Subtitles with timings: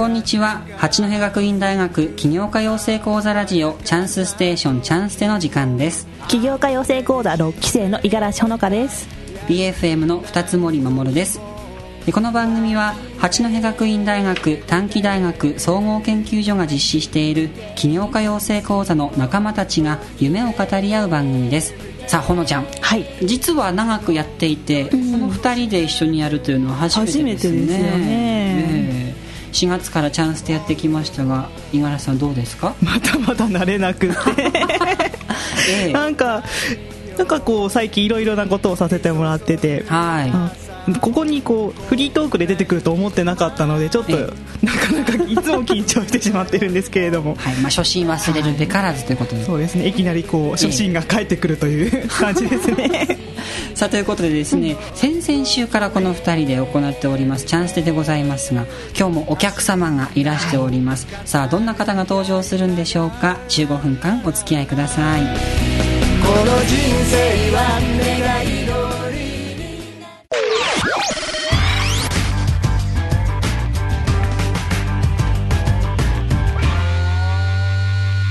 [0.00, 0.62] こんにちは。
[0.78, 6.08] 八戸学院大学起業家養成講座ラジオチャンスステーションチャンステの時間です。
[6.26, 9.06] 起業家養成講座6期生の五十嵐ほのかです。
[9.46, 11.38] BFM の二つ森守です。
[12.14, 21.74] この番組は八戸学院大学短期大学総合研究所が実施している起業家養成講座の仲間たちが夢を語り合う番組です。
[22.06, 27.52] さあほのちゃん、はい、実は長くやっていて、うん、この2人で一緒にやるというのは初めてですね。
[27.52, 28.39] 初めてですよね、えー
[29.52, 32.74] 4月からチャンスでやってきましたが五十嵐さんどうですか？
[32.80, 34.14] まだまだ慣れなくて。
[35.68, 36.42] ええ、なんか
[37.18, 40.52] なんかこう最近いろいろなことをさせてもらってて、は
[40.88, 47.54] い、ここにこうフリートークで出てくると思ってなかったのでちょっとなかなかいつも緊張してしまってるんですけれども、はい。
[47.56, 49.86] まあ、初心忘れるべからずということで、そうですね。
[49.86, 53.18] いきなりこう初心が返ってくるという感じですね
[53.80, 65.22] さあということでですね、うん、先々週からこの2人で行っておりますチャンステでございますが今日もお客様がいらしております、はい、さあどんな方が登場するんでしょうか？15分間お付き合いください。
[65.22, 67.80] この人生は
[68.20, 68.60] 願い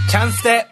[0.10, 0.69] チャンスで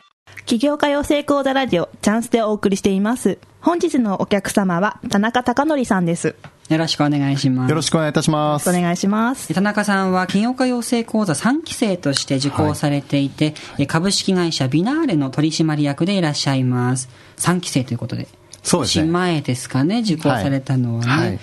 [0.48, 6.38] 起業家養成講座ラジオチャンスでお送りしています本日のお客様は田中貴則さんです
[6.70, 7.70] よろしくお願いします。
[7.70, 8.70] よろしくお願いいたします。
[8.70, 9.54] お願いします。
[9.54, 17.08] 田中さんは、起業家養成講座3期生として受講されていて、はい、株式会社ビナーレの取締役でいらっしゃいます。
[17.38, 18.28] 3期生ということで。
[18.64, 19.08] そうですね。
[19.08, 21.10] 前ですかね、受講されたのはね。
[21.10, 21.40] はいはい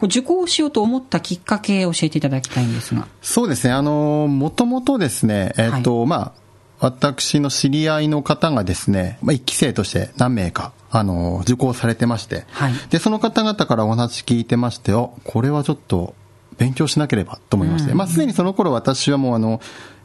[0.00, 3.08] 受講しようと思ったきっかけを教えていただきたいんですが。
[3.20, 3.72] そうですね。
[3.72, 6.32] あの、もともとですね、えっ、ー、と、はい、まあ、
[6.80, 16.14] 私の知り合いの方がですね、まあ、1期生として何名か、あの、受講されてまして、はい、で、その方々からお話聞いてまして、お、これはちょっと
[16.56, 19.60] 勉強しなければと思いまして、うん、まあ、すでにその頃私はもうあの、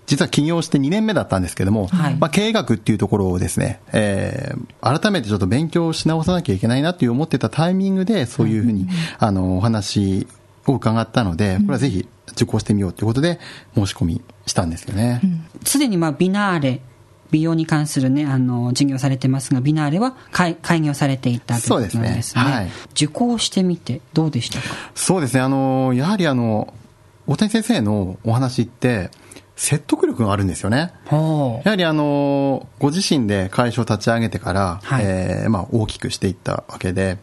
[0.05, 8.87] 実は起業して2年目だったんですけども、はい、まあ、経営学っていうところをですね、えー、改めてちょっと勉強し直さなきゃいけないなって思ってたタイミングで、そういうふうに、
[9.19, 10.27] あの、お話
[10.67, 13.39] を伺ったので、これはぜひ受講してみようということで
[13.75, 15.21] 申し込みしたんですよね。
[15.63, 16.81] す、で、にまあビナーレ
[17.31, 22.07] 美容に関するね、あの、事業されてますが、ビナーレは開開業されていたということですね。
[22.07, 22.41] そうですね。
[22.43, 22.69] はい。
[22.91, 24.65] 受講してみてどうでしたか？
[24.93, 25.41] そうですね。
[25.41, 26.73] あの、やはりあの、
[27.25, 29.09] 大谷先生のお話って、
[29.55, 30.93] 説得力があるんですよね。
[31.63, 37.19] やはりあの、ご自身で会社を立ち上げてから、はい、えー、まあ大きくしていったわけで、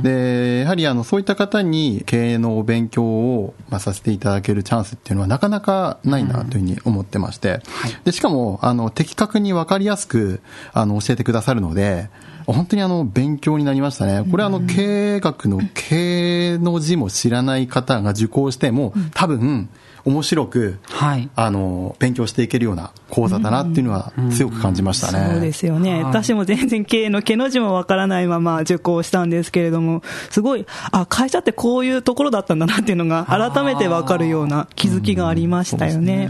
[0.00, 7.60] で、やはりあの、そういった方に経営のお勉強を、まあ、させていただけるチャンスっていうのはなかなかないなというふうに思ってまして、うんはい、
[8.04, 10.40] で、しかも、あの、的確にわかりやすく、
[10.72, 12.08] あの、教えてくださるので、
[12.46, 14.24] 本当にあの、勉強になりましたね。
[14.30, 19.68] これあの、経営学の経営の字も知らない方が受講しても、多分、
[20.04, 25.30] 面白く、はい、あの、勉強していけるような講座だなっていうのは強く感じましたね。
[25.32, 26.04] そうですよね。
[26.04, 36.28] 私も全然経営の毛の字もわからないまま受講したんですけれども、すごい、あ、会社ってこういうところだったんだなっていうのが改めてわかるような気づきがありましたよね。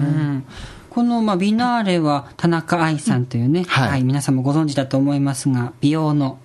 [0.91, 6.39] この、まあ、ビナーレは田中愛さんというね、はい、はい、皆さんもご存知だと思いますが、美容の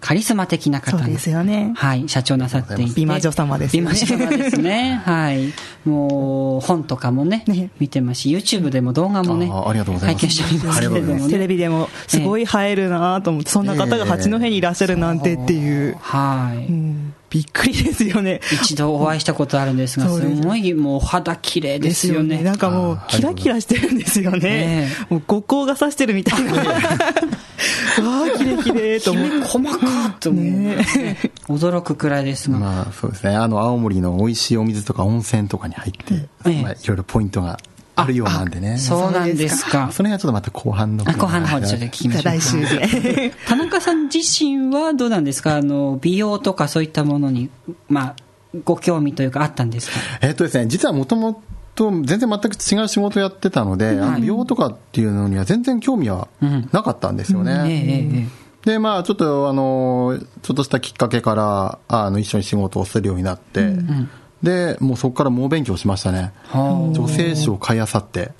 [0.00, 1.72] カリスマ的な方そうですよね。
[1.76, 2.92] はい、社長なさっていて。
[2.96, 3.80] 美魔女様ですね。
[3.82, 5.00] 美魔女様ですね。
[5.04, 5.52] はい。
[5.84, 10.26] もう、本とかもね、ね見てますし、YouTube でも動画もね、ありがとうございます。
[10.26, 15.96] 拝見しておりますけれども、ね、テレビでも、すごい映えるなと思って、そんな方が八戸にいらっしゃるなんてっていう。
[16.00, 16.66] はい。
[16.66, 18.40] うんびっくりですよね。
[18.52, 22.42] 一度お会いしたことあるんですが、すごいもうお肌綺麗ですよね。
[22.42, 24.88] なんかもう、キラキラしてるんですよね。
[25.08, 26.52] もう五光がさしてるみたいな。
[28.02, 29.40] わあ、キレキレと思って。
[29.40, 30.44] 細かっと思う。
[31.48, 32.58] 驚くくらいですが。
[32.58, 33.36] まあそうですね。
[33.36, 36.28] あの、青森の美味しいお水とか温泉とかに入って、
[36.62, 37.58] まあいろいろポイントが
[37.96, 38.78] あるようなんでね。
[38.78, 39.90] そうなんですか。
[39.92, 41.04] それがちょっとまた後半の。
[41.04, 42.22] 後半の方でちょっと聞きましょう。
[42.24, 43.32] 来週で。
[43.46, 45.56] 田中さん自身はどうなんですか？
[45.56, 47.50] あの、美容とかそういったものに、
[47.88, 48.16] まあ、
[48.64, 49.96] ご興味というかあったんですか？
[50.22, 51.42] えっとですね、実はもともと
[51.76, 56.28] 全然全く違う仕事をやってたので、はい、美容とかっていうのには全然興味は
[56.72, 58.28] なかったんですよね。
[58.64, 64.10] で、まあ、ちょっと、あの、ちょっとしたきっかけから、あの、一緒に仕事をするようになって、うん
[64.42, 66.32] で、もうそこから猛勉強しましたね。
[66.52, 68.32] 女性誌を買いあさって、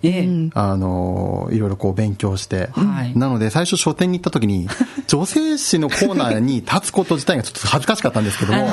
[0.54, 4.68] あの、いろいろこう勉強して、はい、なので最初書店に行った時に、
[5.06, 8.68] 女性誌のコーナーに立つこと自体がちょっと恥ずかしかったんですけども、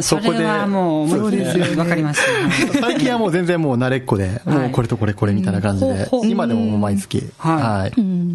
[0.00, 0.46] そこで。
[0.66, 1.76] もう、そうですよ、ね。
[1.76, 2.22] わかります。
[2.80, 7.92] 最近はもう全然もう慣れっこで、もうこれとこれこれみたいな感じで、今でも毎月、はい、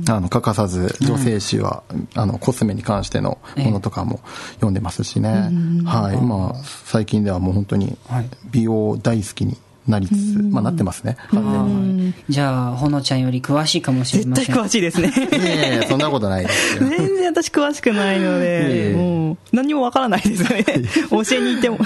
[0.10, 1.84] あの、欠かさず女性誌は、
[2.16, 4.22] あの、コスメに関してのものとかも
[4.56, 5.52] 読んでますしね、
[5.86, 6.56] はい、今、
[6.86, 7.98] 最近ではもう本当に、
[8.52, 9.58] 美容大好きに。
[9.88, 11.18] なりつつ、まあ、なってますね。
[12.30, 14.46] じゃあ、ほのちゃんより詳しいかもしれません。
[14.46, 15.12] 絶対詳しいですね。
[15.32, 16.88] いやいや、そんなことないですよ。
[16.88, 20.64] 全然私詳しくないので、もう、何もわからないですよね。
[21.10, 21.78] 教えに行っても、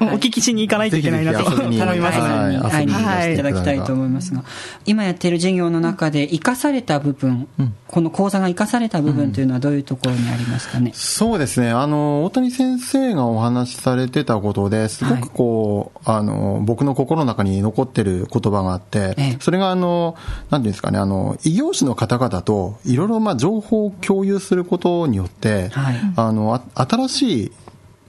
[0.00, 2.60] お聞きしに行かないといけないなと思いますね。
[2.70, 4.42] 会いに行かせていただきたいと思いますが、
[4.86, 7.46] 今やっている授業の中で生かされた部分、
[7.88, 10.92] この講座が生かされた部分というのはどういうところにありますかね？
[10.94, 11.70] そうですね。
[11.70, 20.16] あの、大谷先生がお話しされてたことですごくこう、あの、僕の心の中に残ってる言葉があって、それがあの、
[20.50, 27.52] なんていうんですかね、あの、異業種の方々といろいろまあ情報を共有することによって、はい、あの、新しい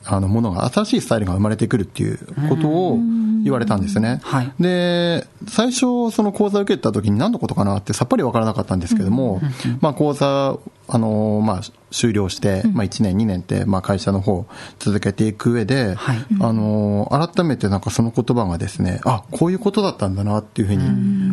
[0.05, 2.99] あのものが、新しいスタイルが生まれてくるっていうことを
[3.43, 4.19] 言われたんですよね。
[4.23, 9.41] はい、で、最初、その講座を受けた時に何のことかなってさっぱり分からなかったんですけども、
[9.81, 11.61] まあ講座、あの、まあ、
[11.91, 14.45] 終了して、まあ、1年、2年って、まあ、会社の方
[14.79, 20.83] 続けていく上で、はい、あの、改めてなんかその言葉がですね、あ、こういうことだったんだなっていうふうに、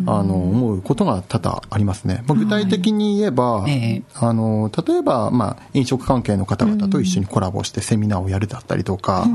[0.07, 2.23] あの、思うことが多々ありますね。
[2.27, 9.27] まあ、具体的に言えば、はい、あの、例えば、まあ、飲食関係の方々と一緒にコラボしてセミナーをやるだったりとか、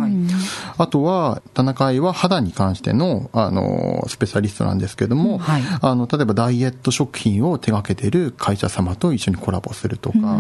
[0.79, 10.39] あとは、田中愛は肌に関しての、あの、スペシャリストなんですけども、はい、あの、例えばダイエット食品を手掛けている会社様と一緒にコラボするとか、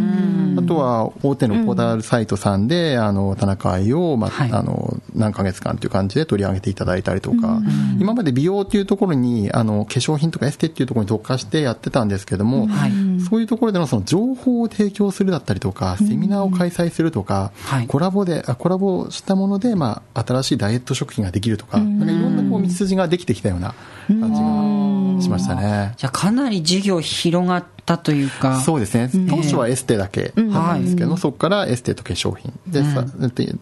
[0.58, 7.60] あとは大手のポータルサイトさんで、あの、田中愛を、まあ、あの、何ヶ月間という感じで取り上げていただいたりとか、
[7.98, 12.92] 今まで美容っていうところに、あの、化粧品とかエステっていうところに特化してやってたんですけども、はい、
[13.28, 17.52] そういうところでのその情報を提供するだったりとか、セミナーを開催するとか、
[17.88, 23.74] コラボで、コラボしたもので、まあ、新しいダイエット食品ができるとか、なんかいろんなこう道筋ができてきたような
[24.08, 25.94] 感じがしましたね。
[25.96, 28.60] じゃあかなり事業広がったというか。
[28.60, 29.10] そうですね。
[29.28, 32.52] 当初はエステだけだったんですけども、そこからエステと化粧品。
[32.66, 32.82] で、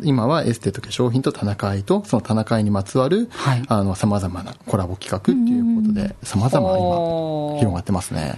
[0.02, 1.23] 今はエステと化粧品。
[1.23, 3.29] と田中愛と、その田中愛にまつわる、
[3.69, 8.37] あの、様々なコラボ企画っていうことで、様々今、広がってますね。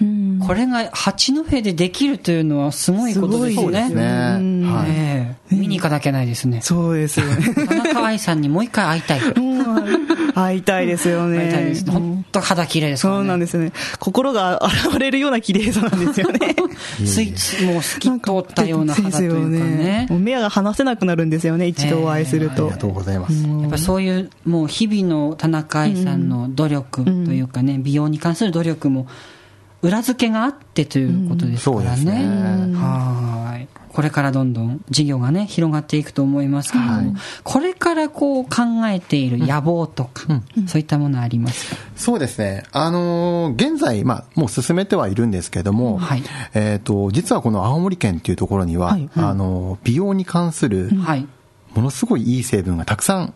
[0.49, 3.62] これが八戸でできるというのはすごいことですね。
[3.62, 4.03] そうですね。
[4.65, 5.55] はい。
[5.55, 6.62] 見に行かなきゃないですね。
[6.62, 7.55] そうですよね。
[7.67, 9.21] 田中愛さんにもう一回会いたい。
[10.35, 11.75] 会いたいですよね。
[11.87, 13.73] 本当肌綺麗ですそうなんですね。
[13.99, 16.56] 心が現れるような綺麗さなんですよね。
[17.05, 20.06] スイーツも透き通ったような肌というかね。
[20.11, 22.65] 目が離せなくなるんですよね、一度お会いすると。
[22.65, 23.47] ありがとうございます。
[23.47, 29.06] やっぱそういう、もう日々の田中愛さんの努力というかね、美容に関する努力も、
[29.82, 32.75] 裏付けがあってということですからね。
[32.75, 33.69] はい。
[33.92, 38.50] これからどんどん事業がね、広がっていくと思いますけれども、はい、これからこう考
[38.86, 40.26] えている野望とか、
[40.56, 41.82] うん、そういったものありますか？
[41.96, 42.64] そうですね。
[42.70, 46.22] あのー、現在、まあ、もう進めてはいるんですけども、はい、
[46.54, 50.90] えっ、ー、と、実はこの青森県っていうところには、はい、あのー、美容に関する、
[51.75, 53.34] ものすごいいい成分がたくさん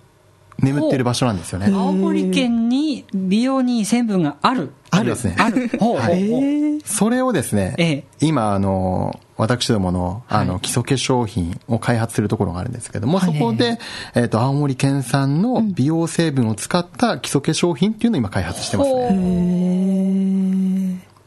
[0.58, 1.66] 眠ってる場所なんですよね。
[1.72, 5.36] 青森県に美容に成分があるあるですね。
[5.38, 5.68] ある。
[5.78, 13.78] はい、それをですね、ええ、今、あの、私どもの、あの、基礎化粧品を開発するところがあるんですけども、はい、そこで、
[14.14, 20.72] えっ、ー、と、青森県産の美容成分を使った基礎化粧品っていうのを今開発してますね。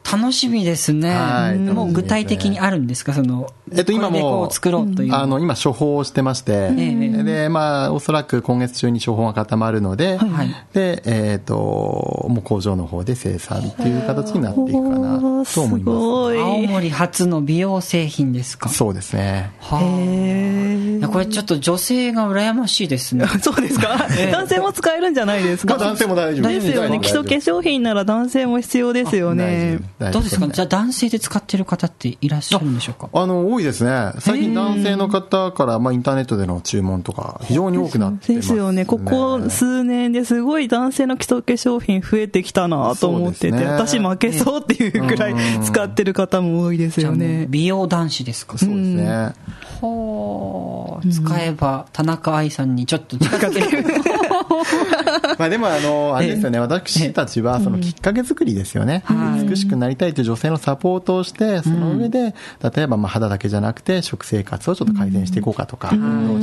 [0.10, 1.10] 楽しみですね。
[1.10, 1.58] はい。
[1.58, 3.14] もう具体的にあるんですか？
[3.14, 5.14] その、えっと、今も、作ろうという。
[5.14, 16.40] あの、今、処方をしてまして、で、まあ、おそらく今月中に処方が固まるので、はい、で、えっ、と、もう工場の方で生産っていう形になっていくかなと思います。
[16.40, 18.70] 青森初の美容製品ですか？
[18.70, 19.52] そうですね。
[19.60, 21.08] はあ。
[21.10, 23.26] これちょっと女性が羨ましいですね。
[23.42, 24.08] そうですか？
[24.32, 25.78] 男性も使えるんじゃないですか？
[25.78, 26.68] 男性も大丈夫です。
[26.70, 27.00] よね。
[27.00, 29.80] 基礎化粧品なら男性も必要ですよね。
[30.12, 30.48] どうですか？
[30.48, 33.10] じゃあ男性で使ってる方っていらっしゃるんでしょうか？
[33.14, 34.12] あの、多いですね。
[34.20, 38.86] 最近男性の方から、まあ、インターネットでの注文とか、非常に多くなってます、ね、ですよね。
[38.86, 47.48] ここ数年ですごい男性の基礎化粧品増えてきたなと思ってて、ね、私負けそうっていうくらい使ってる方も多いですよね。
[47.50, 49.34] 美容男子ですかそうですね。
[49.82, 53.86] はあ、使えば田中愛さんにちょっと近づける。
[55.38, 59.04] まあでもあの、あれですよね、私たちはそのきっかけ作りですよね。
[59.48, 62.34] 美しくなりたいという女性のサポートをして、その上で、
[62.76, 65.98] 例えばまあ肌だけじゃなくて、食生活をちょっと改善していこうかとか、ちょ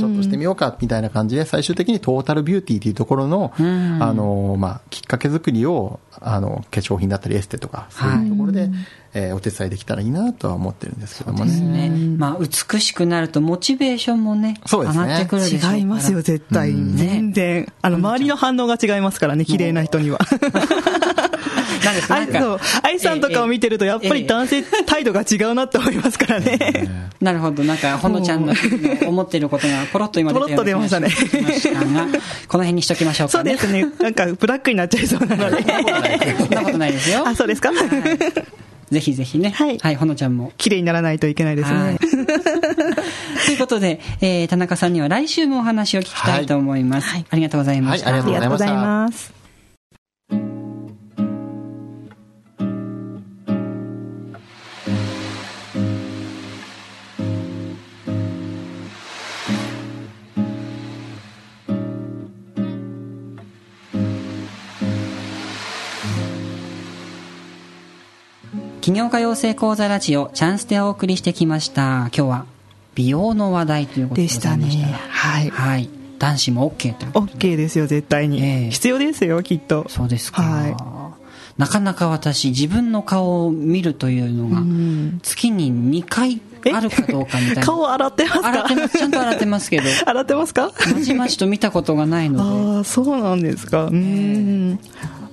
[0.09, 8.69] っとしてみようかみたいな感じで、最終的にトータルビューティーというところの、あの、まあ、きっかけ作りを、あの、化粧品だったりエステとか、そういうところで、
[9.15, 11.89] えー、お手伝いできたらいいなとは思ってるんですけどもね。
[11.89, 16.73] ねまあ、美しくなるとモチベーションもね、そうですね上がってくるでし違いますよ、絶対。
[16.73, 17.71] 全然。
[17.81, 20.19] あの、周りの反応が違いますからね、綺麗な人には。
[21.83, 22.59] なんですかそう。
[22.81, 27.13] 愛さんとかを見てると、やっぱり男性態度が違うなって思いますからね。
[27.21, 27.63] なるほど。
[27.63, 28.53] なんか、ほのちゃんの
[29.05, 31.09] 思っていることがポロッと今出てポロッと出ましたね
[32.47, 33.57] この辺にしときましょうかね。
[33.57, 33.85] そうですね。
[33.99, 35.63] なんか、ブラックになっちゃいそうなので。
[36.39, 37.27] そんなことないですよ。
[37.27, 37.69] あ、そうですか？
[37.69, 39.51] はいぜひぜひね。
[39.51, 40.51] はいはい、ほのちゃんも。
[40.57, 41.99] 綺麗にならないといけないですはいね。
[43.45, 47.07] ということで、えー田中さんには来週もお話を聞きたいと思います。
[47.09, 48.11] はいありがとうございました。
[48.11, 49.42] はいありがとうございました
[68.81, 71.81] 起業家養成講座ラジオチャンスでお送りしてきました。
[71.81, 72.45] 今日は
[72.95, 74.67] 美容の話題ということででしたね。
[74.91, 75.49] がはい。
[75.49, 75.89] はい。
[76.19, 77.11] 男子も OK という。
[77.11, 78.43] OK ですよ、絶対に。
[78.43, 79.85] ええ必要ですよ、きっと。
[79.89, 80.41] そうですか。
[80.43, 81.13] は
[81.57, 86.41] なかなか私、自分の顔を見るというのが、ん月に2回
[86.73, 87.61] あるかどうかみたいな。
[87.65, 88.47] 顔洗ってますか？
[88.49, 88.97] 洗ってます。
[88.97, 90.71] ちゃんと洗ってますけど、 洗ってますか？
[90.93, 93.85] まじまじと見たことがないのああ、そうなんですか。
[93.85, 94.79] うーん。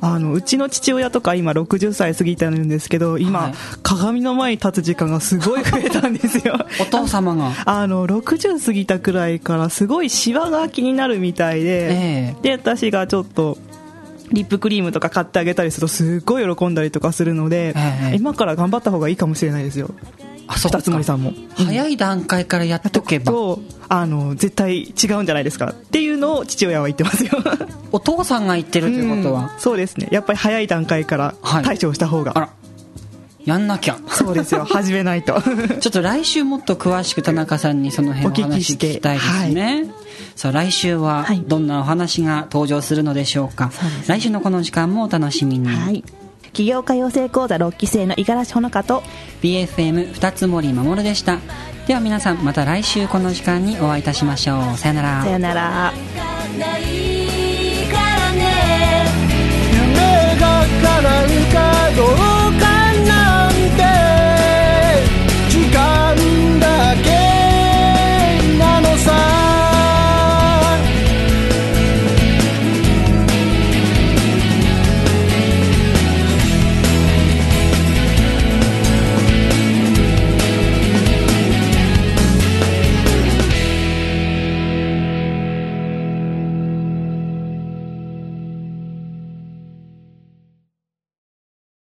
[0.01, 6.57] あの、うちの父親とか今60歳過ぎてるんですけど、今、はい鏡の前に立つ時間がすごい増えたんですよ。
[6.57, 13.59] で、 お父様が、 あの、60過ぎたくらいからすごいシワが気になるみたいで、えで、私がちょっと、
[14.33, 19.91] リップクリームとか買ってあげたりするとすっごい喜んだりとかするので、ええ今から頑張った方がいいかもしれないですよ。
[20.57, 21.33] 二つ森さんも。
[21.57, 27.31] 早い段階からやっとけば、と、あの、絶対違うんじゃないですかっていうのを父親は言ってますよ。
[27.93, 30.09] お父さんが言ってるということは、うんそうですね。
[30.11, 32.33] やっぱり早い段階からはい対処した方が。
[32.37, 32.49] あら、
[33.45, 33.99] やんなきゃ。
[34.09, 34.65] そうですよ。
[34.71, 35.41] 始めないと。
[35.81, 39.87] ちょっと来週もっと詳しく田中さんにその辺のおお聞きして話聞きたいですね。
[40.37, 43.71] さあ来週ははいどんなお話が登場するのでしょうか。
[44.07, 45.69] 来週のこの時間もお楽しみに。
[45.69, 46.05] はい。
[46.53, 49.03] 起業家養成講座6期生の五十嵐ほのかと
[49.43, 51.39] BFM 二つ森守でした。
[51.87, 54.77] では皆さんまた来週この時間にお会いいたしましょう。
[54.77, 55.31] さよならさ。
[55.31, 55.93] よなら。
[56.53, 56.71] 夢
[60.41, 62.40] が叶うかどう